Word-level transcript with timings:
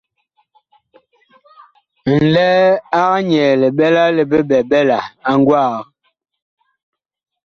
Nlɛɛ 2.17 2.67
ag 2.99 3.13
nyɛɛ 3.27 3.53
liɓɛla 3.61 4.03
li 4.15 4.23
biɓɛɓɛla 4.31 4.97
a 5.29 5.31
gwaag. 5.45 5.79